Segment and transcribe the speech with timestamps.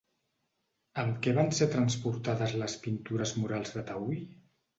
[1.01, 4.19] Amb què van ser transportades les pintures murals de Taüll?